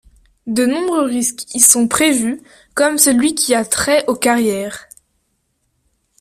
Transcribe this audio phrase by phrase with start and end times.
[0.47, 2.41] De nombreux risques y sont prévus,
[2.73, 4.89] comme celui qui a trait aux carrières.